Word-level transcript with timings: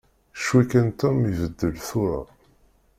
Ccwi 0.39 0.61
kan 0.71 0.87
Tom 0.99 1.17
ibeddel 1.31 1.75
tura. 1.87 2.21